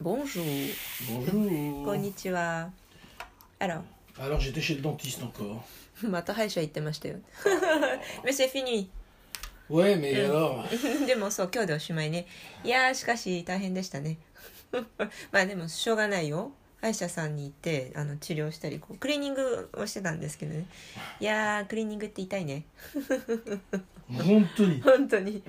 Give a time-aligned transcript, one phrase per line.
[0.00, 1.84] Bonjour.
[1.84, 2.70] こんにちは。
[3.58, 3.82] Alors.
[6.08, 7.16] また歯医者行ってましたよ。
[11.04, 12.28] でもそう今日でおしまいね。
[12.62, 14.18] いやしかし大変でしたね。
[15.32, 16.52] まあでもしょうがないよ。
[16.80, 20.66] 歯医者さんに行ってあの治療したりクリーニングをしてたんですけどね。
[21.18, 22.66] いやクリーニングって痛いね。
[24.06, 24.80] 本当に。
[24.80, 25.42] 本当に。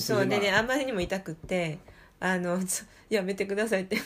[0.00, 1.78] そうでねあまりにも痛くって。
[2.19, 3.97] あのつやめてくださいって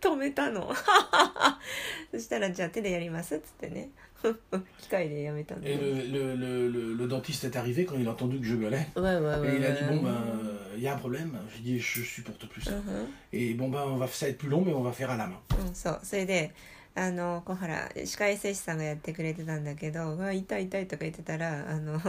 [0.00, 0.72] 止めたの
[2.12, 3.90] そしたらじゃあ手でやりますっつってね
[4.80, 8.40] 機械でやめたん Et で le, le, le, le- le dentiste est arrivé quand il a entendu
[8.40, 8.88] que je gueulais.
[8.96, 10.14] うわうわうわ Et il a dit うわ bon ben
[10.76, 11.38] il y a un problème.
[11.54, 12.72] J'ai dit je supporte plus ça.
[12.72, 15.10] うん Et bon ben on va ça va être plus long mais on va faire
[15.12, 15.38] à la main.
[15.64, 16.52] うん、そうそれで
[16.95, 21.99] あの小原歯科衛生士さんがやってくれてたんだけど「うわ痛い痛い」とか言ってたらあの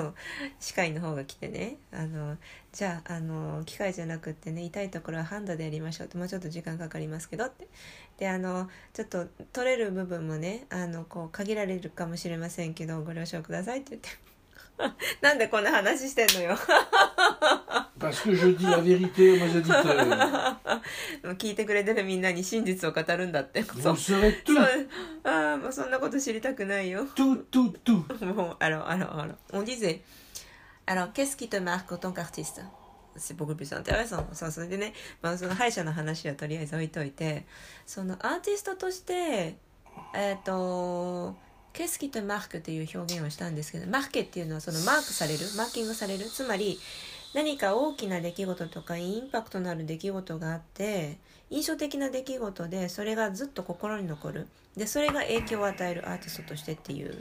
[0.60, 2.36] 歯科医の方が来てねあの
[2.72, 7.68] 「じゃああの機械じゃなくってね痛いところはハンドでやりましょう」ってもうちょっと時間かかりますけどって。
[8.18, 14.08] であのちょっと取れる部分もねあのこう限られるかもしれませんけどご了承くださいって言って。
[15.20, 16.56] なんでこんな話してんのよ。
[17.98, 20.56] Parce que je dis la vérité aux auditeurs.
[21.38, 23.62] 聞いてくれてるみんなに真実を語るんだって。
[23.62, 24.52] もうそれと。
[25.24, 27.06] ああ、もうそんなこと知りたくないよ。
[27.14, 27.92] と、と、と。
[28.24, 29.36] もう、あら、あら、あら。
[29.52, 30.02] おじぜ。
[30.86, 32.62] あら、ケスキとマークトンカーティスト。
[33.16, 34.34] C'est beaucoup plus intéressant.
[34.34, 37.46] そう、それでね、まあ、その歯医者の話はとりあえず置いといて、
[37.86, 39.56] そのアーティストとして、
[40.14, 41.36] えっ、ー、と、
[41.72, 46.78] ケスキとマークっていう表現をしたんですけど、マーケっていうのはそのマークされる、マーキングされる、つまり、
[47.34, 51.18] 何か大きな出来事とかインパクトのある出来事があって、
[51.50, 54.46] 印象的な出来事でそれがずっと心に残る。
[54.76, 57.14] で、それが影響を与えるアーティストとしてっていう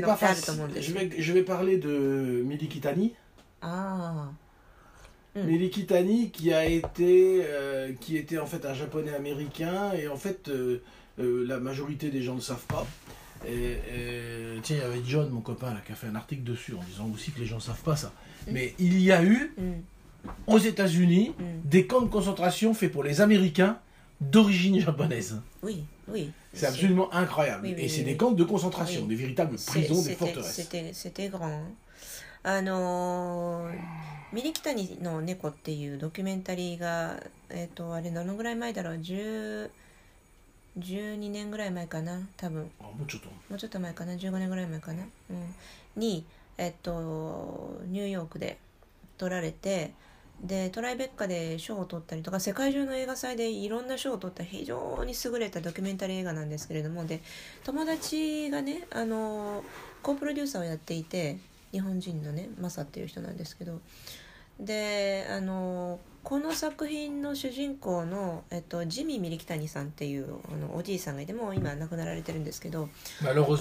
[0.00, 1.08] のてあると.思うんです Je よ。
[1.10, 3.14] vais, je vais parler de Mili Kitani.
[3.60, 4.30] あ
[5.36, 5.46] Mm.
[5.46, 10.16] Mili Kitani qui a été, euh, qui était en fait un japonais américain et en
[10.16, 10.80] fait euh,
[11.18, 12.86] euh, la majorité des gens ne savent pas.
[13.45, 16.43] Et, et, tiens, il y avait John, mon copain, là, qui a fait un article
[16.43, 18.11] dessus en disant aussi que les gens ne savent pas ça.
[18.47, 19.83] Mais il y a euあ、うん、
[20.47, 21.43] aux États-Unis Mm.
[21.69, 23.79] des camps de concentration faits pour les Américains
[24.19, 25.41] d'origine japonaise.
[25.63, 26.31] oui, oui.
[26.53, 27.61] C'est absolument incroyable.
[27.67, 28.17] Oui, oui, et c'est oui, des oui.
[28.17, 29.07] camps de concentration, Oui.
[29.07, 30.51] des véritables C'est- prisons, des c'était- forteresses.
[30.55, 31.61] C'était c'était grand.
[32.43, 33.73] あのー
[34.33, 39.69] ミリキタニの猫っていうドキュメンタリーが、えっ、と、あれ、どのぐらい前だろう、10
[40.78, 42.70] 12年ぐらい前かな、多分。
[42.80, 43.26] Oh, mucho to.
[43.48, 45.54] もうちょっと前かな15年ぐらい前かな、うん、
[45.96, 46.24] に、
[46.58, 48.58] えっと、ニューヨークで
[49.18, 49.92] 撮られて
[50.42, 57.22] でトライベッカで賞を取ったりとか世界中の映画祭でいろんな賞を取った非常に優れたドキュメンタリー映画なんですけれどもで
[57.64, 59.64] 友達がねあの
[60.02, 61.38] コープロデューサーをやっていて
[61.72, 63.80] 日本人のねマサっていう人なんですけど
[64.60, 72.88] であのこの作品の主人公の、えっと、ジミー・ミリキタニさんっていうあのおじいさんがいてもう今亡くなられてるんですけど.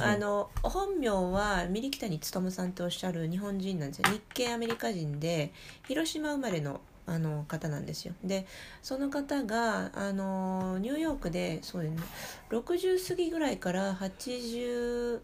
[0.01, 4.09] あの本名はミリキタニ勉さんとおっしゃる日本人なんですよ。
[4.09, 5.51] 日系アメリカ人で
[5.87, 8.13] 広島生まれのあの方なんですよ。
[8.23, 8.45] で
[8.81, 12.01] その方があのニューヨークでそうだよね
[12.49, 15.19] 60過ぎぐらいから80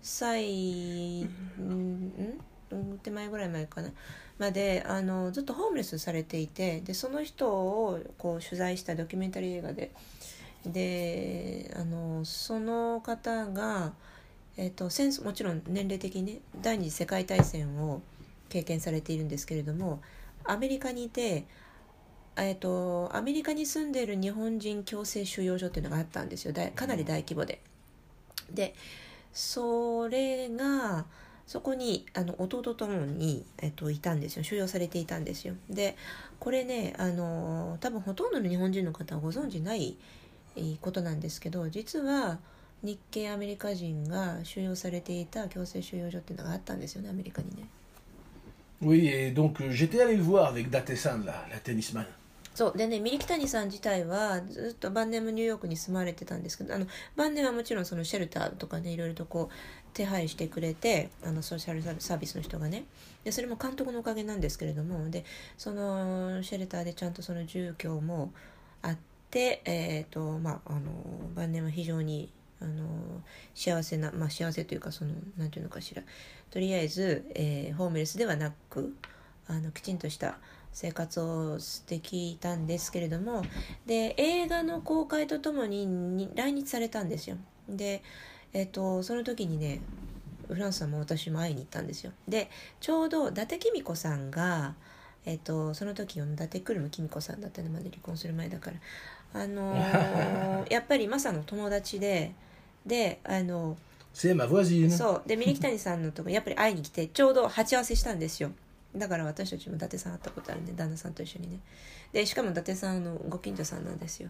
[0.00, 1.24] 歳ん。
[2.72, 3.90] ん手前ぐらい前かな
[4.38, 9.92] まであのずっとホームレスされていてでその人をこう取材したドキュメンタリー映画で
[10.66, 13.92] であのその方が、
[14.56, 18.00] えっと戦争もちろん年齢的にね第二次世界大戦を
[18.48, 20.00] 経験されているんですけれども
[20.44, 21.44] アメリカにいて、
[22.36, 27.60] えっとアメリカに住んでいる日本人強制収容所っていうのがあったんですよかなり大規模で。
[28.50, 28.74] で
[29.32, 31.06] それが
[31.46, 34.44] そこにあの弟ともに、えっと、いたんですよ。
[34.44, 35.54] 収容されていたんですよ。
[35.68, 35.96] で
[36.40, 39.96] これねあの多分ほとんどの日本人の方はご存知ない
[40.56, 42.38] えーことなんですけど実は
[42.82, 47.66] 日系アメリカ人が収容されていた強制収容所っていうのがあったんですよねアメリカにね。
[48.82, 52.04] Oui, et donc j'étais allé voir avec Datesan, la, la tennisman.
[52.54, 52.76] そう。
[52.76, 56.86] でねミリキタニさん自体はずっと晩年もニューヨークに住まれてたんですけどあの
[57.16, 59.54] 晩年はもちろんそのシェルターとかねいろいろとこう
[59.92, 62.84] 手配してくれてあのソーシャルサービスの人がね。
[63.24, 65.24] でそれも監督のおかげなんですけれどもで
[65.56, 68.32] そのシェルターでちゃんとその住居も
[68.82, 68.96] あっ
[69.30, 70.80] てえっ、とまああの
[71.34, 72.30] 晩年は非常に
[72.60, 72.84] あの
[73.54, 76.02] 幸せなまあ幸せというかそのなんていうのかしら。
[76.50, 78.94] とりあえず、えーホームレスではなく
[79.48, 80.38] あのきちんとした
[80.74, 83.42] 生活をしてきたんですけれども
[83.86, 87.36] で映画の公開とともにに来日されたんですよ。
[87.68, 88.02] で
[88.52, 89.80] えっ、とその時にね
[90.48, 92.12] フランスさんも私も会いに行ったんですよ。
[92.28, 92.50] で
[92.80, 94.74] ちょうど伊達公子さんが
[95.24, 98.76] えっとその時の伊達久留米公子さんだったねまだ離婚する前だから。
[99.32, 102.34] あのー やっぱりマサの友達で
[102.84, 103.76] であの.
[104.90, 105.28] そう。
[105.28, 108.52] でミリキタニさんのとこやっぱり会いに来てちょうど鉢合わせしたんですよ
[108.95, 111.59] だから私たちも伊達さん会ったことあるんで旦那さんと一緒にね
[112.11, 114.29] でしかも伊達さんのご近所さんなんですよ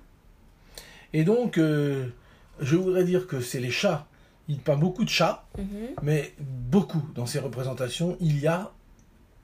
[1.11, 2.11] Et donc, euh,
[2.59, 4.05] je voudrais dire que c'est les chats.
[4.47, 6.33] Il peint beaucoup de chats, うんふん mais
[6.69, 8.69] beaucoup dans ses représentations, il y a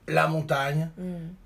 [0.06, 1.36] la montagne, うん、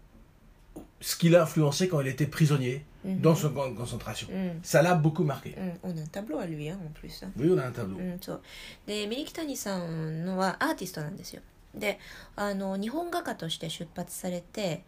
[1.00, 3.20] ce qu'il a influencé quand il était prisonnier Mhm.
[3.22, 4.28] dans son camp de concentration.
[4.30, 5.56] うん、 Ça l'a beaucoup marqué.
[5.56, 7.30] うん、on a un tableau à lui hein, en plus hein.
[7.38, 7.96] Oui, on a un tableau.
[7.98, 8.40] うん、そう
[8.86, 11.40] でミリキタニさんのはアーティストなんですよ
[11.75, 11.99] で
[12.35, 14.83] あの日本画家として出発されて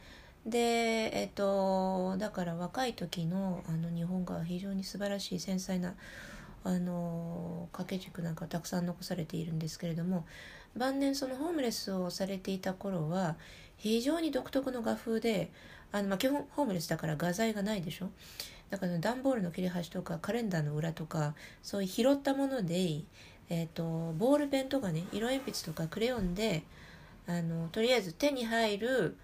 [0.45, 0.59] で
[1.13, 5.95] えっとだから若い時のあの日本画は非常に素晴らしい繊細な
[6.63, 10.25] あの掛け軸なんかたくさん残されているんですけれども
[10.75, 13.35] 晩年そのホームレスをされていた頃は
[13.77, 15.51] 非常に独特の画風で
[15.91, 18.09] あの、まあ、基本ホームレスだから画材がないでしょ？
[18.69, 23.01] だから段ボールの切れ端とかカレンダーの裏とかそういう拾ったもので、
[23.49, 26.63] えー、とボールペンとかね色鉛筆とかクレヨンで
[27.27, 29.17] あのとりあえず手に入る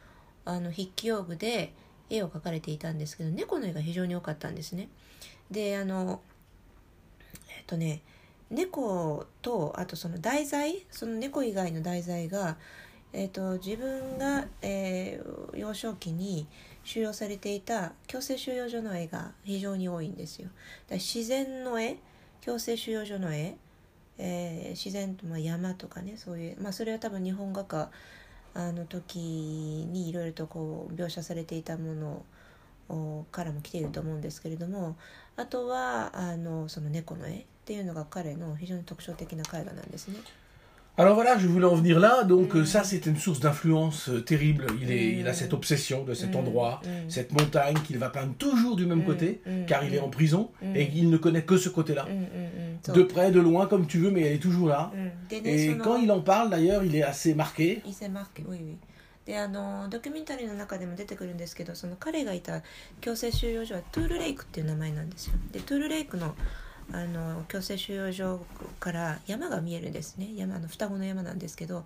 [0.46, 1.74] あの筆記用具で
[2.10, 4.90] 絵を描かれていたんですけど猫の絵が非常に多かったんですね。
[5.52, 6.22] であの
[7.50, 8.02] えっ、とね
[8.50, 12.58] 猫とあとその題材その猫以外の題材が、
[13.14, 16.48] えー、と自分が、えー幼少期に
[16.84, 20.50] 収容されていた強制収容所の絵が非常に多いんですよ。
[20.90, 21.98] だ自然の絵
[22.42, 23.56] 強制収容所の絵、
[24.18, 27.90] えー自然と、まあ、山とかねそういう、まあ、それは多分日本画家
[28.54, 32.26] あの時にいろいろとこう描写されていたもの
[32.90, 34.96] をからも来ていると思うんですけれども
[35.36, 40.20] あとはあのその猫の絵っていうのが彼の非常に特徴的な絵画なんですね。
[41.01, 42.25] Alors voilà, je voulais en venir là.
[42.25, 42.59] Donc Mm.
[42.59, 44.67] euh, ça, c'était une source d'influence euh, terrible.
[44.83, 45.35] Il, est, il a Mm.
[45.35, 46.39] cette obsession de cet Mm.
[46.41, 47.09] endroit, Mm.
[47.09, 49.07] cette montagne qu'il va peindre toujours du même Mm.
[49.07, 49.67] côté, Mm.
[49.67, 50.05] car il est Mm.
[50.05, 50.75] en prison Mm.
[50.77, 52.05] et il ne connaît que ce côté-là.
[52.07, 54.91] うんうんうんそう De près, de loin, comme tu veux, mais elle est toujours là.
[54.93, 57.81] うんでね Et その quand il en parle, d'ailleurs, il est assez marqué.
[57.87, 58.75] 伊勢マッケウィウィ
[59.25, 62.63] であのドキュメンタリーの中でも出てくるんですけどその彼がいた
[63.03, 66.35] 強制収容所はトゥールレイクっていう名前なんですよでトゥールレイクの
[66.92, 68.46] あの強制収容所
[68.80, 70.32] から山が見えるんですね。
[70.36, 71.86] 山の双子の山なんですけど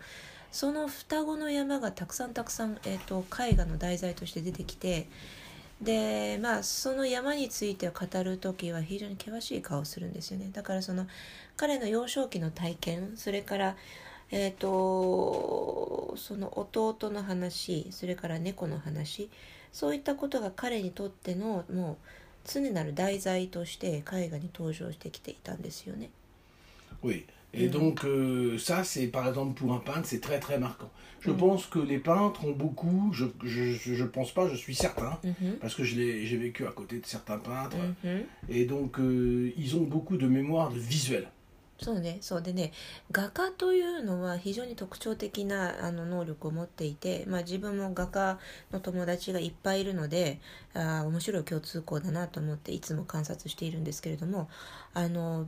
[0.51, 5.07] その双子の山がたくさんたくさん、えー、と絵画の題材として出てきて
[5.81, 10.49] でまあその山について語る時は非常に険しい顔をするんですよね。
[10.51, 11.07] だからその
[11.55, 13.75] 彼の幼少期の体験それから
[14.29, 19.29] えー、とその弟の話それから猫の話
[19.71, 21.97] そういったことが彼にとってのもう
[22.46, 26.10] 常なる題材として絵画に登場してきていたんですよね。
[27.02, 27.24] Oui.
[27.54, 27.70] Et Mhm.
[27.70, 30.90] donc euh, ça, c'est par exemple pour un peintre, c'est très très marquant.
[31.20, 31.36] Je Mhm.
[31.36, 35.18] pense que les peintres ont beaucoup, je, je, je, je pense pas, je suis certain,
[35.22, 38.98] うんふん parce que je l'ai- j'ai vécu à côté de certains peintres, うんふん et donc
[38.98, 41.28] euh, ils ont beaucoup de mémoire de visuel.
[41.79, 42.71] そうねそうでね
[43.11, 48.39] 画家というのは非常に特徴的なあの能力を持っていて、まあ、自分も画家
[48.71, 50.39] の友達がいっぱいいるので
[50.73, 54.49] あ面白い共通項だなと思っていつも観察しているんですけれども
[54.93, 55.45] あの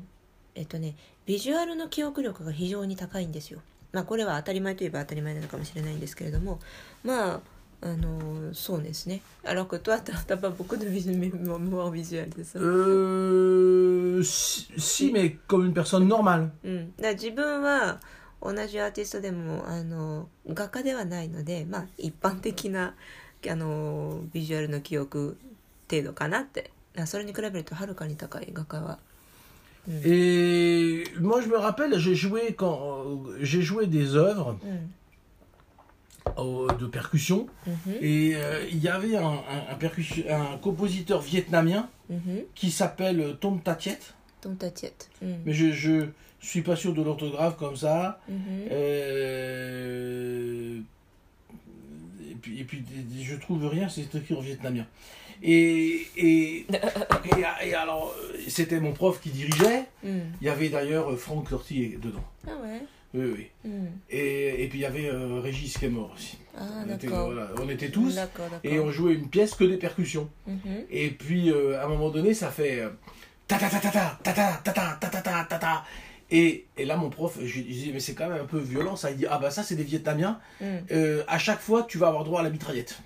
[0.54, 0.96] えっとね
[1.26, 3.62] ビジュアルの記憶力が非常に高いんですよ。
[3.92, 6.60] まあこれは当たり前といえば当たり前なのかもしれないんですけれども
[7.04, 7.40] まあ
[7.82, 9.22] あのそうですね。
[9.46, 12.60] あらことはたたば僕のビジュアルもうビジュアルです。
[12.60, 15.84] うーし、し、しめ、こんな、
[17.14, 18.00] 自分は
[18.42, 22.96] 同じアーティストでもあの画家ではないので、まあ、一般的な
[23.50, 25.38] あのビジュアルの記憶
[25.90, 26.72] 程度かなって。
[26.98, 29.00] あそれに比べると、はるかに高い画家は。
[29.88, 32.66] え、え、もう、je me rappelle、j'ai joué, エフ、
[34.66, 34.94] うん。
[36.38, 37.48] Euh, de percussion.
[37.66, 37.94] Mhm.
[38.02, 39.64] Et euh, il y avait un, un,
[40.30, 42.44] un, compositeur vietnamien mhm.
[42.56, 44.00] qui s'appelle euh, Tom Tatiet.
[44.42, 45.10] Tom Tatiet.
[45.22, 45.28] Mm.
[45.46, 46.06] Mais je, je
[46.40, 48.22] suis pas sûr de l'orthographe comme ça.
[48.30, 48.38] Mhm.
[52.32, 52.84] Et puis, et puis
[53.22, 54.86] je trouve rien, c'est écrit en vietnamien.
[55.44, 56.66] Et, et,
[57.64, 58.16] et, alors,
[58.48, 59.86] c'était mon prof qui dirigeait.
[60.04, 62.24] Il y avait d'ailleurs Franck Corti dedans.
[62.48, 62.82] Ah ouais.
[63.14, 63.72] Oui, oui.
[64.10, 66.38] Et, et, puis il y avait Régis qui est mort aussi.
[66.56, 68.20] Ah, on, était, on, était, tous
[68.64, 70.30] et on jouait une pièce que des percussions.
[70.92, 72.84] Et puis à un moment donné, ça fait
[73.48, 75.84] ta ta ta ta ta ta ta ta ta ta ta ta ta.
[76.32, 78.96] Et, et là, mon prof, je lui dis, mais c'est quand même un peu violent
[78.96, 79.10] ça.
[79.10, 80.40] Il dit, ah bah ça, c'est des Vietnamiens.
[81.28, 83.00] À chaque fois, tu vas avoir droit à la mitraillette.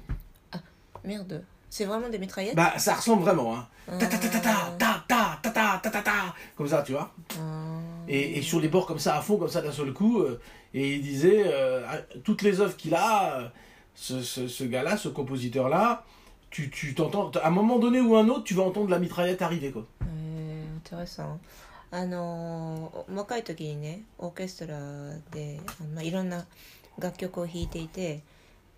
[0.52, 0.60] Ah,
[1.06, 1.44] merde.
[1.70, 3.56] C'est vraiment des mitraillettes Bah, ça ressemble vraiment.
[3.56, 3.68] Hein.
[3.98, 6.36] Ta ta ta ta ta ta ta ta ta ta ta ta.
[6.56, 7.12] Comme ça, tu vois
[8.14, 10.20] et, et, sur les bords comme ça, à fond, comme ça d'un seul coup.
[10.20, 10.40] Euh,
[10.74, 11.82] et il disait, euh,
[12.24, 13.48] toutes les œuvres qu'il a, euh,
[13.96, 16.06] ce, ce, ce gars-là, ce compositeur-là,
[16.50, 19.42] tu, tu t'entends, à un moment donné ou un autre, tu vas entendre la mitraillette
[19.42, 19.72] arriver.
[19.72, 19.88] Quoi.
[20.78, 21.40] intéressant.
[21.96, 24.80] あの若い時にねオーケストラ
[25.30, 25.60] で、
[25.94, 26.48] まあ、いろんな
[26.98, 28.24] 楽曲を弾いていて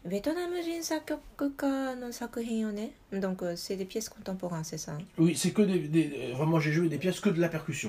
[0.06, 4.12] ベトナム人作曲家の作品をね、うん、どん c'est des pièces
[4.56, 5.08] ンセさん。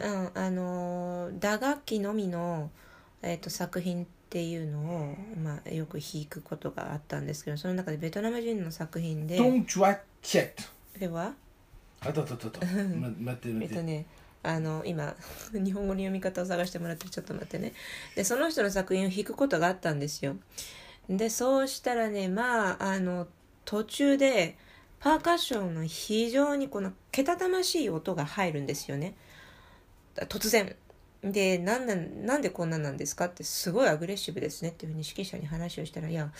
[0.02, 2.70] うんあの打楽器のみの
[3.20, 9.37] えっと作品っていうのをまあよく弾くことがあったんですけど、その中でベトナム人の作品で。
[13.62, 14.06] えっとね、
[14.42, 15.14] あの今
[15.52, 17.75] 日本語の読み方を探してもらってちょっと待ってね。
[18.14, 20.37] でその人の作品を弾くことがあったんですよ。
[21.08, 23.26] でそうしたらねまああの
[23.64, 24.56] 途中で
[25.00, 29.14] パーカッションの非常にこのけたたましい音が入るんですよね
[30.28, 30.75] 突然
[31.22, 36.30] でなんなんなんでこんなんなんですかってすごいアグレッシブですねっていうふうに指揮者に話をしたらいや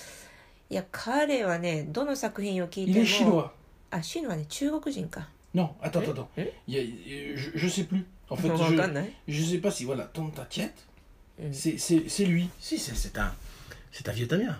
[0.71, 3.51] いや彼はねどの作品を聞いても chinois.
[3.91, 6.27] あシーノはね中国人か Non, attends, attends,
[6.67, 8.05] Il y a- je, je sais plus.
[8.29, 10.71] En fait, je, je sais pas si, voilà, Tonta Tiet,
[11.39, 11.51] Mm.
[11.53, 12.51] c'est, c'est, c'est lui.
[12.61, 13.33] Si, c'est, c'est un,
[13.97, 14.55] C'est un Vietnamien.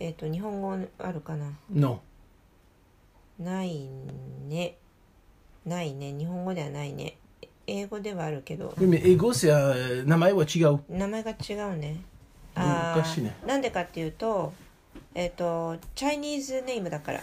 [0.00, 1.52] えっと日本語あるかな
[3.40, 3.88] ない
[4.48, 4.76] ね。
[5.66, 6.12] ないね。
[6.12, 7.16] 日本語ではないね。
[7.66, 8.72] 英語ではあるけど。
[8.80, 9.74] 英語は
[10.06, 10.80] 名前は違う。
[10.88, 12.04] 名前が違うね。
[13.44, 14.52] なんでかっていうと、
[15.16, 17.20] えっ、と、チャイニーズネームだから。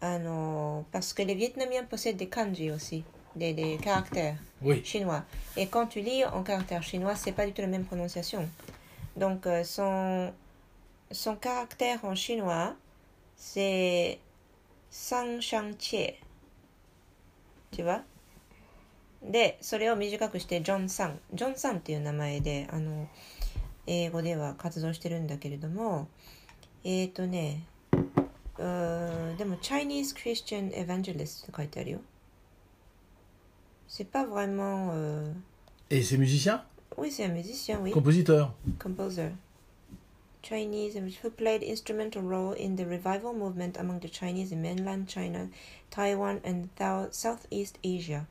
[0.00, 3.04] あの、パスケでビエトナミアンポセで漢字をし。
[3.36, 4.36] Des, des caractères.
[4.62, 4.84] Oui.
[4.84, 5.24] chinois.
[5.56, 8.48] Et quand tu lis en caractère chinois, c'est pas du tout la même prononciation.
[9.16, 10.32] Donc euh, son,
[11.10, 12.74] son caractère en chinois,
[13.36, 14.18] c'est
[14.90, 16.14] Sang Shang Chie.
[17.70, 18.02] Tu vois
[19.22, 21.20] で、それを短くしてジョン・サン。
[21.32, 23.08] ジョン・サンっていう名前で、あの、
[23.86, 26.08] 英語では活動してるんだけれども、
[26.84, 27.64] えっ、ー、とね、
[28.58, 32.00] うでも Chinese Christian Evangelist って書いてあるよ。
[33.91, 34.89] C'est pas vraiment...
[34.93, 35.31] euh,
[35.89, 36.63] Et c'est musicien
[36.97, 37.91] Oui, c'est un musicien, oui.
[37.91, 39.29] Compositeur Composer.
[40.43, 45.47] Chinese who played instrumental role in the revival movement among the Chinese in mainland China,
[45.89, 48.25] Taiwan and Thou- Southeast Asia.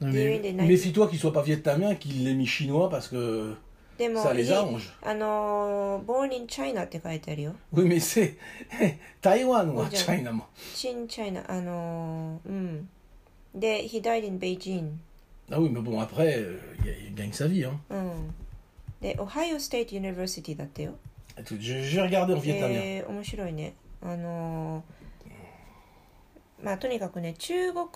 [0.00, 3.08] Non, During mais, the night- Méfie-toi qu'il soit pas vietnamien, qu'il l'ait mis chinois parce
[3.08, 3.54] que
[3.98, 4.90] でも、 ça les い arrange.
[5.02, 7.54] あの、born in China って書いてあるよ。
[7.72, 8.36] Oui, mais c'est
[9.20, 10.32] Taïwan ou Oui, je- China.
[10.32, 10.46] moi.
[10.74, 12.88] Chin China, あの、うん。
[13.55, 14.97] で、he died in Beijing.
[15.51, 16.59] Ah oui, mais bon, après, euh,
[17.07, 17.65] il, gagne sa vie.
[17.65, 17.79] Hein.
[17.89, 18.33] うん。
[19.01, 20.93] で、Ohio State University だってよ。
[21.35, 22.71] Vais regarder en vietnamien.
[22.71, 27.87] えー面白いねあのーまあとにかくね中国、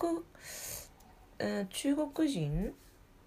[1.38, 2.74] うん、中国人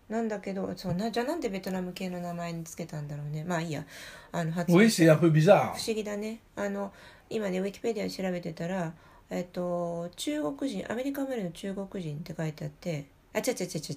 [0.08, 3.86] なんだけどそうなじゃあなんでベトナム系の名前につけたんだろうねまあいいや
[4.32, 5.74] あの発音 Oui, c'est un peu bizarre.
[5.74, 6.92] 不思議だねあの
[7.30, 8.94] 今ねウィキペディアで調べてたら
[9.32, 13.96] えっと中国人アメリカ生まれの中国人って書いてあってあ違う違う違う違う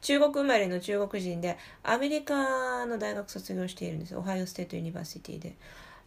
[0.00, 4.16] 中国生まれの中国人でアメリカの大学卒業しているんです。
[4.16, 5.54] Ohio State University で。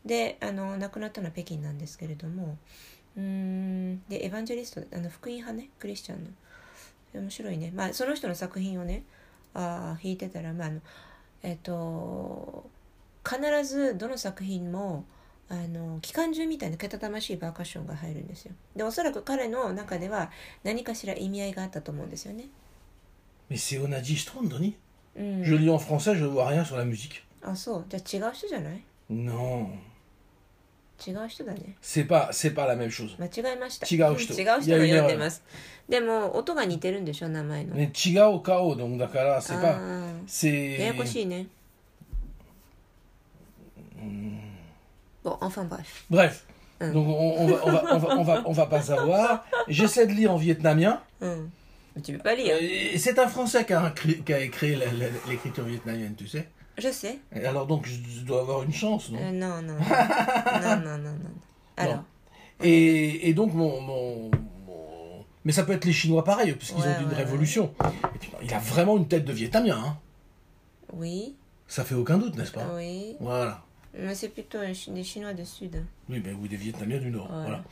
[0.04, 2.58] であの亡くなったのは北京なんですけれども。
[3.16, 4.02] うん。
[4.10, 5.70] でエヴァンジェリストあの福音派ね。
[5.78, 6.30] クリスチャンの。
[7.22, 7.72] 面白いね。
[7.76, 9.04] まあその人の作品をね
[9.54, 10.82] あ弾いてたらまああの
[11.44, 12.68] えっ、と
[13.24, 15.06] 必ずどの作品も
[15.50, 20.32] あの機関銃みたいなけたたましいパーカッションが入るんですよでおそらく彼の中では
[20.64, 22.46] 何かしら意味合いがあったと思うんですよね
[23.50, 24.74] Mais c'est Onadi Strand, Denis.
[25.16, 27.22] うん Je lis en français, je vois rien sur la musique.
[27.44, 29.68] あそうじゃあ違う人じゃない Non,
[31.06, 33.16] 違う人だね c'est pas, c'est pas la même chose.
[33.20, 35.44] 間違えました違う人違う人が読んでます
[35.90, 40.80] でも音が似てるんでしょ名前の Mais Chigao Kao, donc d'accord, c'est あ pas, ー c'est.
[40.80, 41.48] ややこしいね
[45.24, 46.04] Bon, enfin bref.
[46.10, 46.46] Bref.
[46.82, 46.92] Hum.
[46.94, 49.46] Donc on, on va, on, va, on, va, on, va, on va pas savoir.
[49.68, 51.00] J'essaie de lire en vietnamien.
[51.22, 51.50] うん。
[52.04, 52.56] Tu peux pas lire.
[52.60, 56.48] Et C'est un Français qui a, écrit- qui a l'écriture vietnamienne, tu sais.
[56.78, 57.20] Je sais.
[57.36, 59.20] Et alors donc je dois avoir une chance, non?
[59.22, 59.76] Euh, non, non.
[59.76, 61.32] non, non, non, non.
[61.78, 62.04] Alors,
[62.64, 64.32] et, et donc mon, mon,
[64.66, 67.72] mon- Mais ça peut être les Chinois pareil, parce qu'ils Ouais, ont une ouais, révolution.
[68.16, 69.98] Et puis, non, il a vraiment une tête de Vietnamien, hein.
[70.94, 71.36] oui,
[71.68, 72.66] Ça fait aucun doute, n'est-ce pas?
[72.76, 73.18] Oui.
[73.20, 73.62] Voilà.
[73.99, 75.83] Mais c'est plutôt un Chi- des Chinois du Sud.
[76.09, 77.29] Oui, ben oui, des Vietnamiens du Nord.
[77.33, 77.65] Voilà.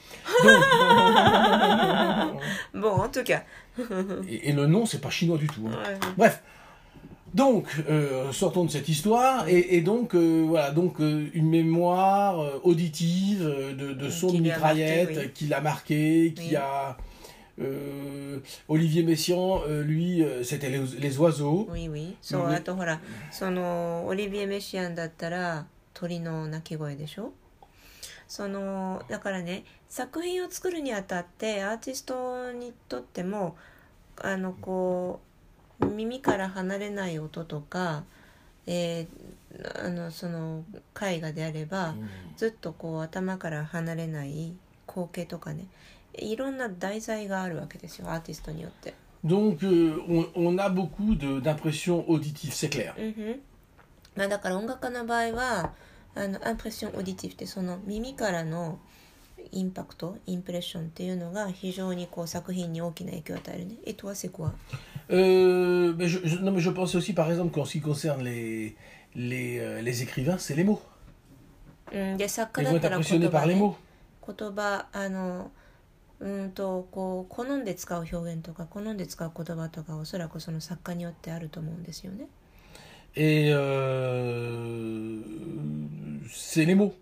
[0.42, 2.24] Voilà.
[2.26, 3.42] Donc, Bon, en tout cas.
[4.28, 5.68] et, et le nom, c'est pas chinois du tout.
[5.68, 5.76] hein.
[5.86, 5.98] Ouais.
[6.16, 6.42] Bref.
[7.34, 9.46] Donc, euh, sortons de cette histoire.
[9.48, 14.10] Et, et donc, euh, voilà, donc euh, une mémoire euh, auditive euh, de, de Euh,
[14.10, 15.30] son qui de lui a marqué, mitraillette oui.
[15.34, 16.56] qui l'a marqué, qui Oui.
[16.56, 16.96] a
[17.60, 21.68] euh, Olivier Messiaen, euh, lui, euh, c'était les, les oiseaux.
[21.70, 25.66] ウィウィそう、うんあとほらそのオリビエ・メシアンだったら
[26.01, 27.31] 鳥の鳴き声でしょ？
[28.27, 33.55] そのだからね作品を作るにあたってアーティストにとっても
[34.17, 35.19] あのこ
[35.79, 38.03] う耳から離れない音とか、
[38.65, 39.07] えー
[39.83, 40.63] あのその
[40.99, 41.93] 絵画であれば、
[42.37, 44.53] ずっとこう頭から離れない
[44.87, 45.65] 光景とかね
[46.13, 48.93] いろんな題材があるわけですよアーティストによって。
[49.25, 52.93] Donc euh, on, on a beaucoup de- d'impressions auditives, c'est clair.
[54.15, 55.73] まあ、だから音楽家の場合は
[56.15, 58.79] あのアンプレッションオーディティブってその耳からの
[59.51, 63.75] インパクトインプレッションっていうのが非常にこう作品に大きな影響を与えるね。
[63.85, 64.53] えとはセコは
[65.09, 68.23] Euh, mais je, je- non, mais je pense aussi, par exemple, qu'en ce qui concerne
[68.23, 68.77] les,
[69.13, 70.81] les, euh, les écrivains, c'est les mots.
[71.91, 72.27] Ils だ
[72.71, 73.75] vont être ら impressionnés 言 par 葉、les ね mots.、
[74.25, 75.51] 言葉あの
[76.21, 82.27] うんとこう好んで使う表現とか好んで使う言葉とかおそらくその作家によってあると思うんですよね。
[83.14, 85.20] Et euh,
[86.30, 86.94] c'est les mots.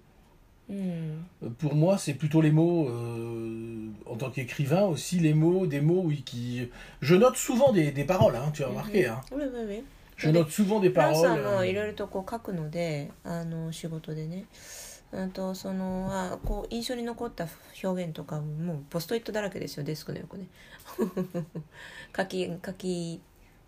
[0.67, 1.27] うん、
[1.59, 6.03] Pour moi, c'est plutôt les mots, euh, en tant qu'écrivain aussi, les mots, des mots
[6.07, 6.71] oui, qui...
[7.03, 9.07] Je note souvent des, des paroles, hein, tu as remarqué.
[9.07, 9.21] Hein.
[9.31, 9.85] ういういう
[10.17, 11.21] Je note souvent des ラン paroles.
[11.21, 14.47] さんも euh, いろいろとこう書くのであの仕事でね
[15.13, 17.47] うんとそのあこう印象に残った
[17.83, 20.47] 表現とかもうポストイットだらけですよデスクの横ね
[22.17, 23.21] 書き書き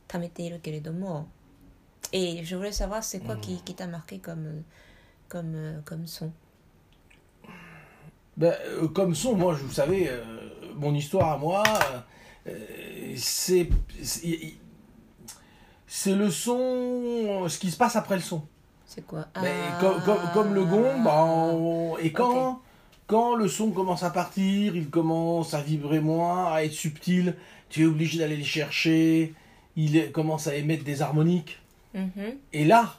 [0.09, 1.29] 溜めているけれども
[2.13, 4.63] Et je voulais savoir c'est quoi qui, qui t'a marqué comme,
[5.30, 6.32] comme, comme son?
[8.38, 10.24] Ben, euh, comme son, moi, je- vous savez, euh,
[10.75, 11.63] mon histoire à moi,
[12.48, 13.70] euh, c'est
[14.01, 14.56] c'est-
[16.15, 18.44] le son, ce qui se passe après le son.
[18.86, 19.25] C'est quoi?
[19.36, 20.32] Ben, Ah.
[20.34, 22.62] comme, le gong, ben, on- et quand,
[23.08, 27.36] quand le son commence à partir, il commence à vibrer moins, à être subtil,
[27.70, 29.34] tu es obligé d'aller le chercher,
[29.75, 31.60] il commence à émettre des harmoniques.
[31.94, 32.94] うんふん Et là,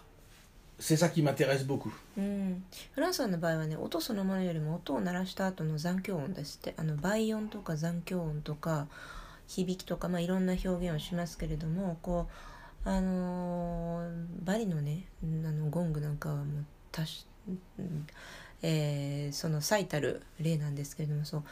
[0.79, 1.91] c'est ça qui m'intéresse beaucoup.
[2.17, 6.75] うん、フランスさんの場合はね音そのものよりも音を鳴らした後の残響音ですって。
[6.77, 8.87] あの倍音とか残響音とか
[9.47, 12.27] 響きとか、まあ、いろんな表現をしますけれどもこ
[12.85, 16.47] うあのーバリのねうんあのゴングなんかはもう
[16.91, 17.27] たし、
[17.79, 18.07] うん
[18.63, 21.43] えーその最たる例なんですけれどもそう。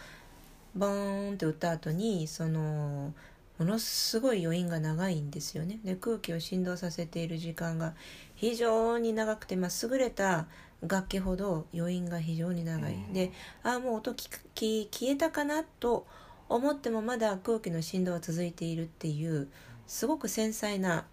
[0.75, 3.13] ボーンって打った後にその
[3.61, 5.81] ものすごい余韻が長いんですよね。
[5.85, 7.93] で空気を振動させている時間が
[8.35, 10.47] 非常に長くて、まあ、優れた
[10.81, 16.07] 楽器ほど余韻が非常に長い、でああもう音消えたかなと
[16.49, 19.49] 思ってもまだ空気の振動は続いているっていう
[19.87, 21.05] すごく繊細な、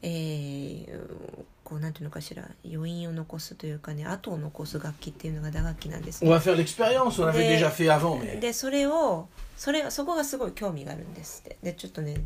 [0.00, 6.30] えーこうなんていうのかしら余韻を残すというかね後を残す楽器っていうのが打楽器なんですね.
[8.40, 12.16] でそれをそれそこがすごい興味があるんですってでちょっとね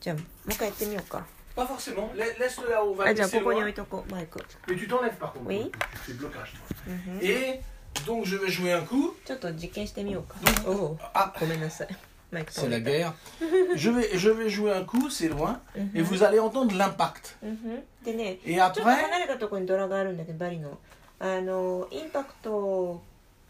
[0.00, 1.24] じゃあもう一回やってみようか
[1.56, 3.62] Pas forcément, La- laisse-le là où on va あじゃあ laisser ここに loin.
[3.62, 5.46] 置いとこうマイク、Mais tu t'enlèves par contre.
[5.46, 5.70] Oui.
[6.04, 6.54] Tu fais le blocage.
[6.86, 6.92] toi.
[6.92, 7.60] うんふん Et
[8.06, 9.14] donc je vais jouer un coup.
[9.24, 11.32] ちょっと実験してみようか Donc- Ah,
[12.31, 13.13] ごめんなさいマイク c'est la guerre.
[13.75, 15.59] je, vais, je vais jouer un coup, c'est loin.
[15.75, 15.91] Mhm.
[15.95, 17.35] Et vous allez entendre l'impact.
[17.43, 20.77] うんふんでね Et ちょっと après, 離れたところにドラがあるんだけどバリの
[21.19, 23.01] あのインパクト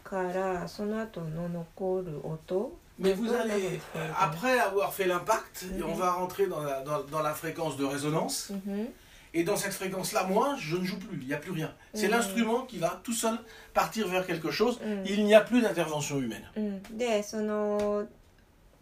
[0.04, 4.10] からその後の残る音 mais vous Ouais, allez, ouais, ouais, ouais.
[4.16, 5.90] après avoir fait l'impact, et Mhm.
[5.90, 8.50] on va rentrer dans la, dans, dans la fréquence de résonance.
[8.52, 8.88] うんふん
[9.36, 11.72] Et dans cette fréquence-là, moi, je ne joue plus, il n'y a plus rien.
[11.92, 12.12] C'est Mhm.
[12.12, 13.36] l'instrument qui va tout seul
[13.72, 14.78] partir vers quelque chose.
[14.80, 15.02] Mhm.
[15.06, 16.44] Il n'y a plus d'intervention humaine.
[16.56, 18.06] うん、でその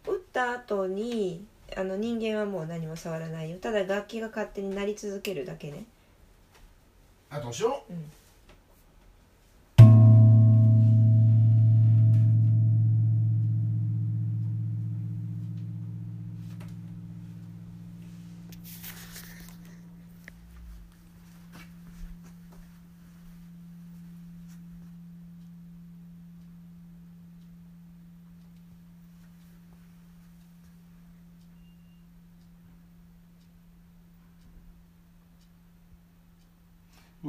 [0.08, 1.44] 打った後に
[1.76, 5.84] あの人間はもう何も触らないよただ楽器が勝手になり続けるだけね
[7.30, 7.68] Attention.
[7.68, 7.78] Mhm.
[7.90, 8.17] Vous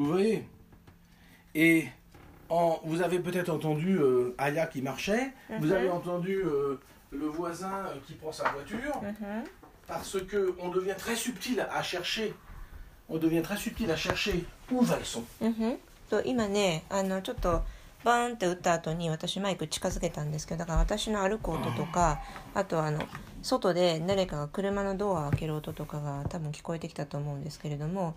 [0.09, 0.47] voyez
[1.55, 1.87] Et
[2.49, 5.73] en, vous avez peut-être entendu euh, Aya qui marchait, vous Mhm.
[5.73, 6.79] avez entendu euh,
[7.11, 9.01] le voisin euh, qui prend sa voiture,
[9.87, 12.35] parce que on devient très subtil à chercher,
[13.09, 15.25] on devient très subtil à chercher où va le son.
[15.41, 15.79] うんふん
[16.11, 17.63] と今ねあのちょっと
[18.05, 22.21] バーンって打った後に私マイク近づけたんですけどだから私の歩く音とか
[22.55, 23.01] あとあの
[23.43, 28.15] 外で誰かが車のドアを開ける音とかが多分聞こえてきたと思うんですけれども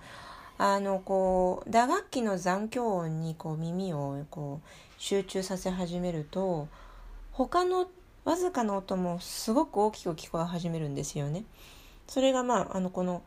[0.65, 6.69] あのこう打楽器の残響音にこう耳をこう集中させ始めると
[7.33, 7.89] 他の
[8.25, 11.43] わずかな音もすごく大きく聞こえ始めるんですよね。
[12.07, 13.25] それがまああのこの、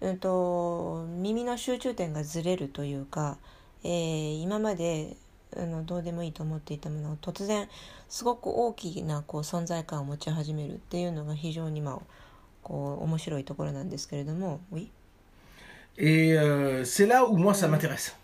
[0.00, 3.38] うんと、耳の集中点がずれるというか、
[3.84, 5.16] えー、今まで
[5.56, 7.68] あのどうでもいいと思っていたものを突然
[8.08, 11.98] すごく大きなこう存在感を持ち始めるっていうのが非常にまあ
[12.64, 14.58] こう面白いところなんですけれども。
[14.72, 14.88] Oui?
[15.97, 18.15] Et euh, c'est là où moi ça m'intéresse.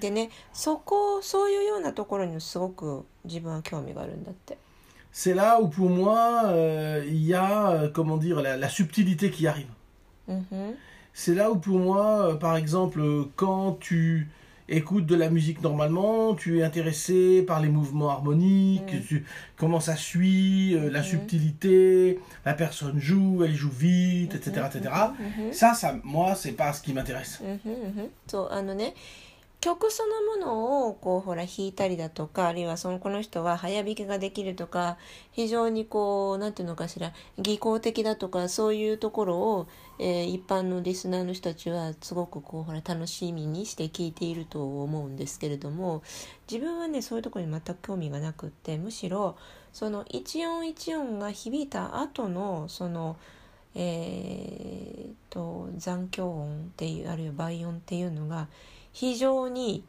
[0.00, 4.56] でねそこそういうようなところにすごく自分は興味があるんだって。
[5.12, 9.46] C'est là où pour moi euh, il y a euh, comment dire la, la subtilité qui
[9.46, 9.68] arrive.
[10.26, 10.74] Mm -hmm.
[11.14, 13.00] C'est là où pour moi, euh, par exemple,
[13.36, 14.28] quand tu
[14.68, 19.00] écoutes de la musique normalement, tu es intéressé par les mouvements harmoniques, Mm.
[19.08, 19.24] tu,
[19.56, 21.04] comment ça suit, euh, la Mhm.
[21.12, 24.90] subtilité, la personne joue, elle joue vite, etc., etc.
[25.20, 27.42] うん Ça, ça, moi, c'est pas ce qui m'intéresse.
[27.42, 28.94] うんうんうんそうあのね
[29.61, 34.97] 曲そのものをこうほら弾いたりだとかあるいはそのこの人は早弾きができるとか
[35.31, 39.67] 非常にこうなんていうのかしら技巧的だとかそういうところを、
[39.99, 46.03] えー一般のリスナーの人たちはすごくこうほら楽しみにして聞いていると思うんですけれども
[46.49, 49.37] 自分はねそういうところに全く興味がなくってむしろ
[49.73, 53.17] その一音一音が響いた後のその
[53.75, 58.47] えー、と残響音っていうあるいは倍音っていうのが
[58.93, 59.83] 非常に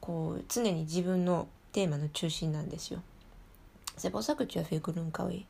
[0.00, 3.00] こう常に自分のテーマの中心なんですよ。
[3.96, 5.44] C'est pour ça que tu as fait Gurunkawi.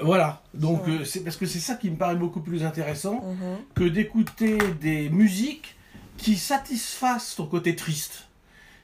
[0.00, 0.40] Voilà.
[0.54, 1.00] Donc, Ouais.
[1.00, 3.58] euh, c'est parce que c'est ça qui me paraît beaucoup plus intéressant Mhm.
[3.74, 5.76] que d'écouter des musiques
[6.16, 8.28] qui satisfassent ton côté triste,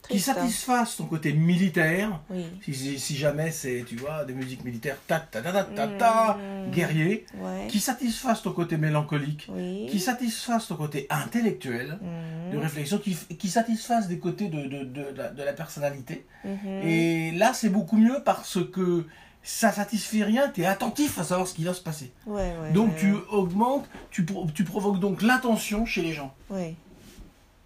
[0.09, 0.21] qui hein.
[0.35, 2.21] satisfassent ton côté militaire.
[2.31, 2.45] Oui.
[2.64, 5.87] Si, si- si jamais c'est, tu vois, des musiques militaires, ta ta ta ta ta,
[5.88, 6.71] ta Mm.
[6.71, 7.66] guerrier, Ouais.
[7.69, 9.87] qui satisfassent ton côté mélancolique, Oui.
[9.90, 12.53] qui satisfassent ton côté intellectuel, Mhm.
[12.53, 16.27] de réflexion, qui, qui satisfassent des côtés de, de, de, la, de la personnalité.
[16.45, 16.83] Mhm.
[16.85, 19.05] Et là, c'est beaucoup mieux parce que
[19.42, 22.12] ça satisfait rien, tu es attentif à savoir ce qui va se passer.
[22.27, 26.35] Ouais, ouais, Donc tu augmentes, tu, pro- tu provoques donc l'attention chez les gens.
[26.51, 26.75] Oui.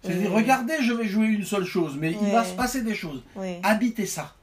[0.03, 0.35] C'est-à-dire, euh.
[0.35, 3.23] regardez, je vais jouer une seule chose, mais il va se passer des choses.
[3.63, 4.35] Habitez ça.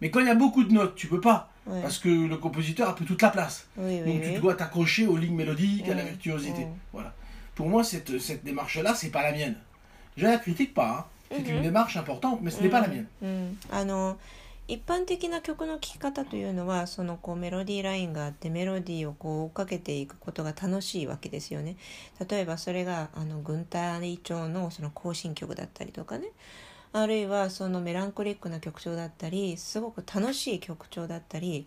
[0.00, 1.50] Mais quand il y a beaucoup de notes, tu peux pas.
[1.82, 3.66] Parce que le compositeur a pris toute la place.
[3.76, 6.66] Donc tu dois t'accrocher aux lignes mélodiques, à la virtuosité.
[6.92, 7.12] Voilà.
[7.54, 9.56] Pour moi, cette, démarche-là, c'est pas la mienne.
[10.16, 10.90] Je ne la critique pas.
[10.90, 11.04] Hein.
[11.30, 11.56] C'est mm-hmm.
[11.56, 12.90] une démarche importante, mais ce n'est pas la mm-hmm.
[13.22, 13.50] mienne.
[13.50, 13.54] Mm.
[13.72, 14.16] Ah non.
[14.68, 21.76] 一般的な曲の聴き方というのはそのこうメロディーラインがあってメロディーをこう追っかけていくことが楽しいわけですよね。
[22.28, 26.32] 例えばそれがあの軍隊長のその行進曲だったりとかね。
[26.92, 31.66] あるいはそのメランコリックな曲調だったりすごく楽しい曲調だったり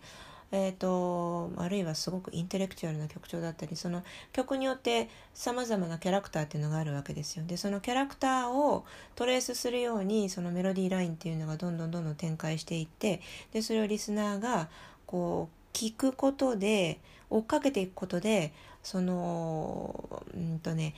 [0.52, 8.84] えー、とあるいはすごくインテレクチュアルな曲調だったりその曲によってさまざまなキャラクターっていうのがあるわけですよでそのキャラクターを
[9.14, 13.20] トレースするようにそのメロディーラインっていうのがどんどんどんどん展開していって
[13.52, 14.68] でそれをリスナーが
[15.06, 16.98] こう聞くことで
[17.30, 20.94] 追っかけていくことでそのうんとね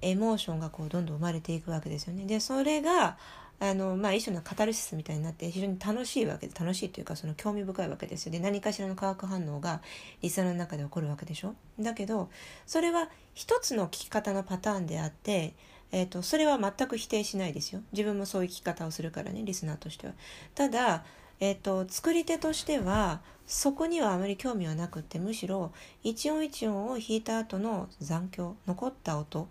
[0.00, 2.24] エモーションがこうどんどん生まれていくわけですよね。
[2.24, 3.16] でそれが
[3.64, 8.32] あのまあ、一種のカタルシスみたいになって非常に楽しいわけで楽しいというかその興味深いわけですよ。
[8.32, 9.82] で何かしらの化学反応が
[10.20, 11.54] リスナーの中で起こるわけでしょ？
[11.78, 12.28] だけど
[12.66, 15.54] それは一つの聞き方のパターンであって、
[15.92, 17.82] えー、とそれは全く否定しないですよ。
[17.92, 20.14] 自分もそういう聞き方をするからねリスナーとしては。
[20.56, 21.04] ただ、
[21.38, 25.70] えー、と作り手としてはそこにはあまり興味はなくってむしろ
[26.02, 29.48] 一音一音を弾いた後の残響残った音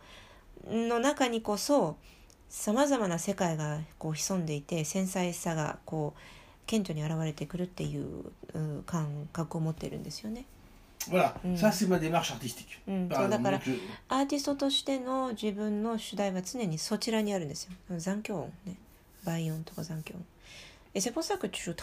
[0.69, 1.95] の中にこそ
[2.51, 6.19] さまざまな世界がこう潜んでいて繊細さがこう
[6.67, 8.25] 顕著に現れてくるっていう
[8.85, 10.43] 感覚を持ってるんですよね。
[11.09, 11.33] だ
[13.39, 13.61] から
[14.09, 17.71] アーティストとしての自分の主題は常にそちらにあるんですよ。
[17.97, 18.75] 残響音ね。
[19.23, 20.25] バイとか残響音。
[20.93, 21.73] え、c'est pour ça que tu joues.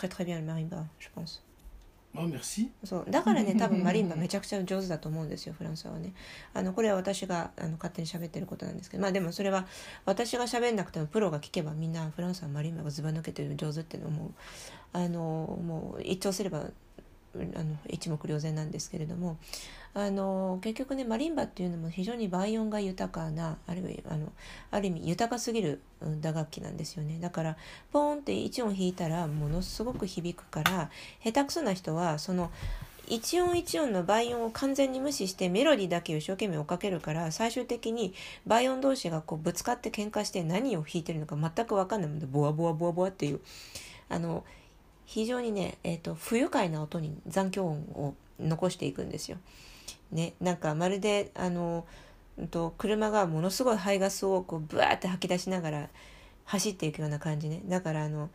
[2.14, 2.68] Oh, merci?
[2.84, 3.06] そう。
[3.10, 6.14] だからね 多分マリンバめちゃくちゃ上手だと思うんですよフランスはね。
[6.54, 9.02] あのこれは私があの勝手に喋ってることなんですけど。
[9.02, 9.66] まあでもそれは
[10.04, 14.32] 私が喋んなくてもプロが聞けばみんなフランスはマリンバがずば抜けてる上手っていうのも
[14.92, 16.70] あのもう一聴すれば
[17.34, 19.36] あの一目瞭然なんですけれども
[19.94, 24.32] あの結局ねマリンバっていうのも非常に倍音が豊かなあるいはあの
[24.70, 25.80] ある意味豊かすぎる
[26.20, 27.18] 打楽器なんですよね。
[27.20, 27.56] だから
[27.92, 30.90] ポーンって一音弾いたらものすごく響くから
[31.24, 32.50] 下手くそな人はその
[33.08, 38.12] 一音一音の倍音を完全に無視してメロディーだけを一生懸命追っかけるから最終的に
[38.46, 43.40] 倍音同士がこうぶつかって喧嘩して何を弾いてるのか全く分かんないのでボワボワボワボワっていう
[44.10, 44.44] あの
[45.08, 49.38] 非常にね、えー、と不愉快な音に残響音を残していくんですよ。
[50.12, 51.86] ね、なんかまるであの、
[52.36, 55.88] うんと、車がものすごい排ガスをこうブワーって吐き出しながら
[56.44, 58.28] 走っていくような感じねだからあの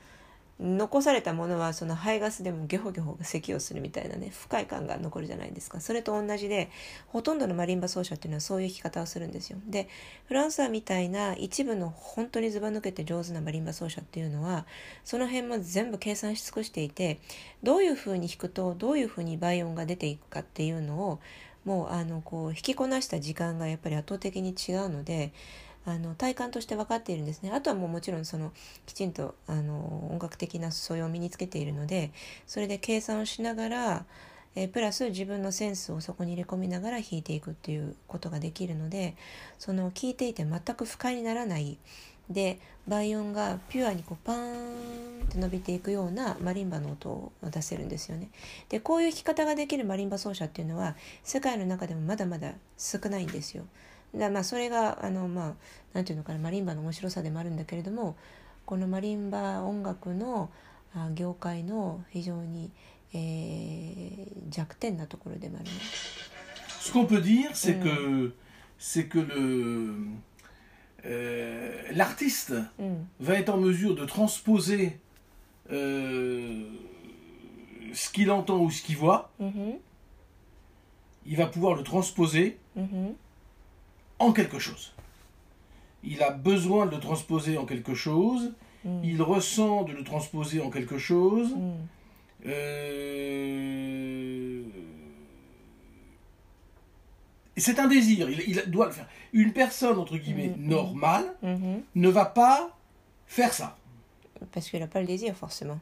[0.59, 5.79] 残されたものはその排ガスでもゲホゲホが咳をするみたいなね不快感が残るじゃないですか。
[5.79, 6.69] それと同じで
[7.07, 9.57] ほとんどのマリンバ奏者っていうのはそういう弾き方をするんですよ。
[9.67, 9.89] で
[10.27, 14.65] フランスはみたいな一部の本当にずば抜けて上手なマリンバ奏者っていうのは
[15.03, 17.19] その辺も全部計算し尽くしていて
[17.63, 21.19] どういうふうに弾くとどういうふうに倍音が出ていくかっていうのを
[21.65, 25.33] もうあのこう弾きこなした時間がやっぱり圧倒的に違うので
[25.85, 28.51] あの体感として分かっているんですねあとはもうもちろんその
[28.85, 32.11] きちんとあの音楽的な素養を身につけているので
[32.47, 34.05] それで計算をしながら
[34.55, 39.15] えプラス自分のセンスをそこに入れ込みながら弾いていくっていうことができるので
[39.57, 41.77] その聴いていて全く不快にならない
[42.29, 48.29] で倍音がピュアにこうパーンって伸びていくようなマリンバの音を出せるんですよね。
[48.69, 53.65] でこういう弾き方ができるマリンバ奏者っていうのは世界の中でもまだまだ少ないんですよ。
[54.14, 55.54] だまあそれがあのまあ
[55.92, 58.16] なんていうのかなマリンバの面白さでもあるんだけれども
[58.64, 60.50] このマリンバ音楽の
[60.94, 62.70] あ業界の非常に、
[63.12, 66.28] えー、弱点なところでもあります。
[66.80, 68.32] Ce qu'on peut dire, c'est que,
[68.78, 69.94] c'est que le,
[71.04, 72.54] euh, l'artiste
[73.20, 74.98] va être en mesure de transposer
[75.70, 76.64] euh,
[77.92, 79.30] ce qu'il entend ou ce qu'il voit.
[81.26, 82.58] Il va pouvoir le transposer
[84.23, 84.93] en quelque chose.
[86.03, 88.53] Il a besoin de le transposer en quelque chose.
[89.03, 91.55] Il ressent de le transposer en quelque chose.
[92.45, 93.43] Euh,
[97.55, 99.07] c'est un désir, il, doit le faire.
[99.31, 100.67] Une personne, entre guillemets, mm-hmm.
[100.67, 101.81] normale, mm-hmm.
[101.95, 102.77] ne va pas
[103.25, 103.77] faire ça.
[104.51, 105.79] Parce qu'elle n'a pas le désir, forcément.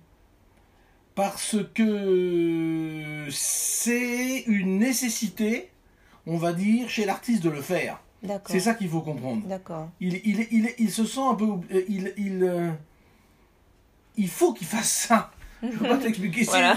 [1.15, 5.69] Parce que c'est une nécessité,
[6.27, 7.99] on va dire, chez l'artiste de le faire.
[8.45, 9.47] C'est ça qu'il faut comprendre.
[9.47, 9.89] D'accord.
[9.99, 11.45] Il, il, il, il, se sent un peu...
[11.89, 12.71] Il, il, euh,
[14.15, 15.31] il faut qu'il fasse ça.
[15.63, 16.43] Je peux pas t'expliquer.
[16.43, 16.75] Voilà.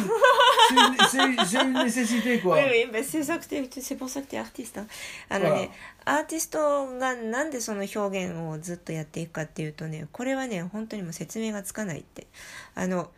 [1.10, 2.56] C'est une nécessité, quoi.
[2.56, 3.44] Oui, oui, c'est ça que
[3.80, 4.80] c'est pour ça que tu es artiste.
[5.28, 5.70] あのね、
[6.04, 12.26] アーティストがなんでその表現をずっとやっていくかっていうとね、これはね、本当にも説明がつかないって。
[12.74, 13.10] あの、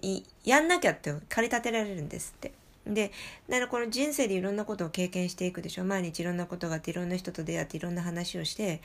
[0.00, 2.52] いやんなきゃって駆り立てられるんですって。
[2.86, 3.12] で、
[3.48, 5.84] だからこの人生でいろんなことを経験していくでしょ。
[5.84, 8.80] 毎日いろんなことがあって、いろんな人と出会って、いろんな話をして、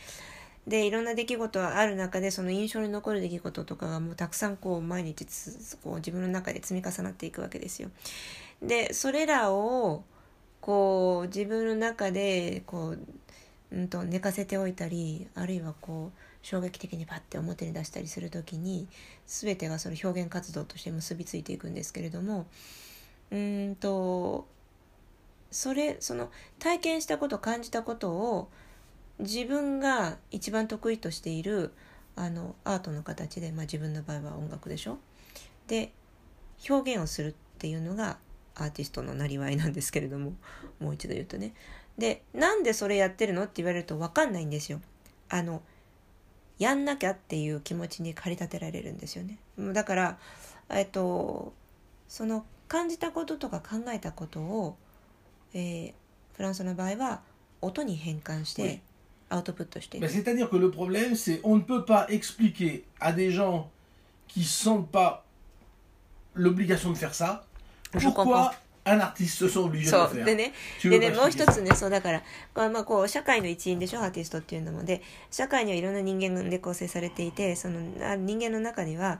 [0.67, 5.25] でいろんな出来事がある中でその印象に残る出来事とかがもうたくさんこう毎日
[5.81, 7.89] こう自分の中で積み重なっていくわけですよ。
[8.61, 10.03] でそれらを
[10.59, 12.99] こう自分の中でこう、
[13.71, 18.87] うんと、寝かせておいたりあるいはこう衝撃的にパッて表に出したりする時に
[19.25, 22.45] 全てがその表現活動として結びついていくんですけれども
[23.31, 24.47] うんと
[25.51, 28.49] それその体験したこと感じたことを
[29.19, 31.73] 自分が一番得意としている
[32.15, 34.97] あのアートの形で、まあ、自分の場合は音楽でしょ？
[35.67, 35.91] で
[36.69, 38.17] 表現をするっていうのが
[38.55, 40.33] アーティストのなりわいなんですけれども
[40.79, 41.53] もう一度言うとね。
[41.97, 44.81] でなんでそれやってるのって言われると分かんないんですよ。
[45.29, 45.61] あの
[46.59, 49.37] やんなきゃっていう気持ちに駆り立てられるんですよね。
[49.73, 50.19] だから
[50.69, 51.53] えっと
[52.07, 54.77] その感じたこととか考えたことを、
[55.53, 55.93] えー、
[56.35, 57.21] フランスの場合は
[57.61, 58.81] 音に変換して、
[59.29, 63.69] C'est-à-dire que le problème, c'est on ne peut pas expliquer à des gens
[64.27, 65.25] qui ne sentent pas
[66.33, 67.45] l'obligation de faire ça
[67.91, 68.53] pourquoi
[68.85, 70.25] un artiste se sent obligé de le faire.
[70.25, 72.23] でね、でね、もう一つね、そうだから、
[72.55, 77.81] まあこう、社会の一員でしょ、アーティストっていうのもで、社会にはいろんな人間で構成されていて、その
[78.15, 79.19] 人間の中には、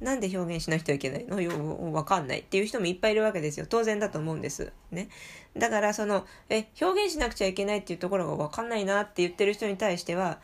[0.00, 1.40] なんで表現しなきゃいけないの？
[1.40, 1.52] よ
[1.92, 3.66] わかんないっていう人もいっぱいいるわけですよ。
[3.68, 4.72] 当然だと思うんです。
[4.90, 5.08] ね。
[5.56, 10.38] だからそのえ表現しなくちゃいけないっていうところがわかんないなって言ってる人に対しては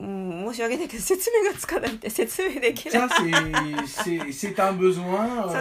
[0.00, 3.08] うん、申し訳ないけど説明がつかないって説明できない。
[3.08, 3.30] そう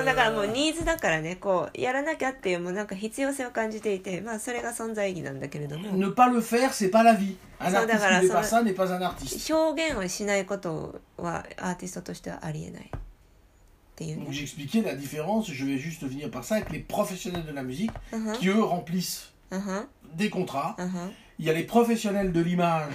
[0.05, 5.91] だからもうニーズだからねこうやらなきゃっていうもうなんか必要性を感じていてまあそれが存在意義なんだけれども。
[5.91, 7.35] Ne pas le faire, c'est pas la vie.
[7.59, 9.51] Un artiste pas ça n'est pas un artiste.
[9.53, 12.91] 表現をしないことはアーティストとしてはありえない。
[13.99, 17.63] Donc j'ai expliqué la différence, je vais juste venir par ça, avec les professionnels de la
[17.63, 18.37] musique uh -huh.
[18.37, 19.87] qui eux remplissent uh -huh.
[20.15, 20.75] des contrats.
[20.77, 21.09] Uh -huh.
[21.39, 22.93] Il y a les professionnels de l'image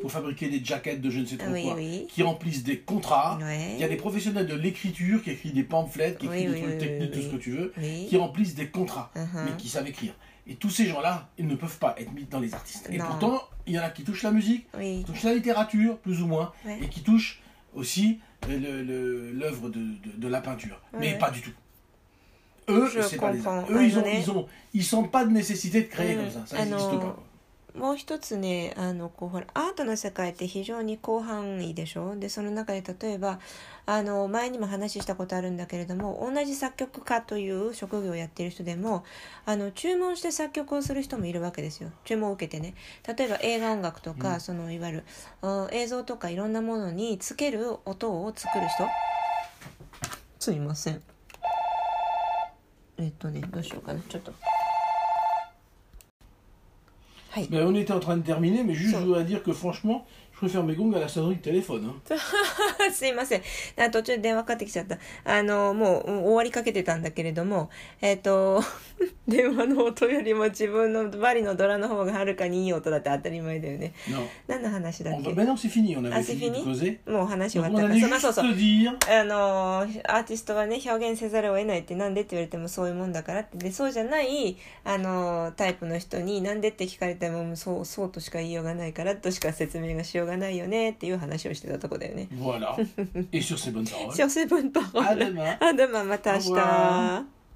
[0.00, 1.76] pour fabriquer des jaquettes de je ne sais trop quoi,
[2.08, 3.38] qui remplissent des contrats.
[3.74, 6.78] Il y a les professionnels de l'écriture qui écrivent des pamphlets, qui écrivent des trucs
[6.78, 7.72] techniques, tout ce que tu veux,
[8.08, 9.44] qui remplissent des contrats, uh-huh.
[9.44, 10.14] mais qui savent écrire.
[10.46, 12.88] Et tous ces gens-là, ils ne peuvent pas être mis dans les artistes.
[12.90, 16.22] Et pourtant, il y en a qui touchent la musique, qui touchent la littérature, plus
[16.22, 17.40] ou moins, et qui touchent
[17.74, 19.80] aussi l'œuvre de,
[20.16, 20.80] de, la peinture.
[20.98, 21.52] Mais pas du tout.
[22.68, 25.88] Eux, c'est pas les Eux, ils, ont, ils, ont, ils sentent pas de nécessité de
[25.88, 26.18] créer mm.
[26.18, 26.42] comme ça.
[26.46, 27.18] Ça n'existe pas.
[27.74, 32.14] もう一つねあのこうほらアートの世界って非常に広範囲でしょ？
[32.16, 33.40] でその中で例えば
[33.86, 39.04] あの前にも話したことあるんだけれども同じ作曲家という職業をやってる人でも
[39.46, 41.90] あの注文して作曲をする人もいるわけですよ。
[42.04, 42.74] 注文を受けてね。
[43.08, 44.40] 例えば映画音楽とか、うん。
[44.40, 45.04] そのいわゆる
[45.40, 48.86] あ映像とかいろんなものにつける音を作る人？
[50.38, 51.02] すいません。
[52.98, 54.00] えっとねどうしようかな。
[54.02, 54.32] ちょっと
[57.34, 60.04] はい Mais on était en train de terminer, mais juste je voudrais dire que franchement,
[60.42, 61.84] préfère mes gongs à la sonnerie de téléphone.
[61.86, 62.90] hein.
[62.92, 63.42] すいません。
[63.76, 64.98] あ途中で電話かかってきちゃった。
[65.24, 68.62] あの、もう終わりかけてたんだけれども、えっ、と、
[69.28, 73.94] 電話の音よりも自分のバリのドラの方がはるかにいい音だって当たり前だよね。
[74.48, 77.10] 何の話だっけ va- Maintenant c'est fini, on avait Ah, c'est fini, de fini causer.
[77.10, 78.00] もう話終わったから。
[78.00, 78.44] そうそうそう。
[78.44, 92.28] あのアーティストはね表現せざるを得ないってなんでって言われてもそういうもんだからってでそうじゃないあのタイプの人になんでって聞かれてもそうそうとしか言いようがないからとしか説明がしようがないよねっていう話をしてたとこだよね。
[92.38, 92.74] voilà.
[93.32, 94.14] Et sur ces bonnes paroles.
[94.16, 95.56] 小生分パ À demain.
[95.60, 97.41] あでもまた明.日。